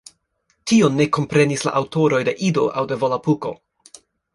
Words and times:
Tion 0.71 0.97
ne 1.01 1.07
komprenis 1.19 1.67
la 1.69 1.75
aŭtoroj 1.83 2.25
de 2.31 2.37
Ido 2.51 2.67
aŭ 2.83 2.89
de 2.95 3.03
Volapuko. 3.05 3.59